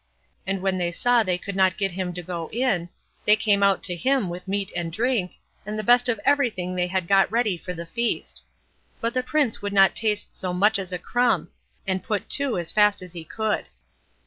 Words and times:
And 0.47 0.63
when 0.63 0.79
they 0.79 0.91
saw 0.91 1.21
they 1.21 1.37
could 1.37 1.55
not 1.55 1.77
get 1.77 1.91
him 1.91 2.11
to 2.15 2.23
go 2.23 2.49
in, 2.49 2.89
they 3.25 3.35
came 3.35 3.61
out 3.61 3.83
to 3.83 3.95
him 3.95 4.29
with 4.29 4.47
meat 4.47 4.71
and 4.75 4.91
drink, 4.91 5.33
and 5.63 5.77
the 5.77 5.83
best 5.83 6.09
of 6.09 6.19
everything 6.25 6.73
they 6.73 6.87
had 6.87 7.07
got 7.07 7.31
ready 7.31 7.55
for 7.55 7.75
the 7.75 7.85
feast; 7.85 8.43
but 8.99 9.13
the 9.13 9.21
Prince 9.21 9.61
would 9.61 9.73
not 9.73 9.95
taste 9.95 10.35
so 10.35 10.53
much 10.53 10.79
as 10.79 10.91
a 10.91 10.97
crumb, 10.97 11.49
and 11.85 12.01
put 12.03 12.31
to 12.31 12.57
as 12.57 12.71
fast 12.71 13.03
as 13.03 13.13
he 13.13 13.23
could. 13.23 13.67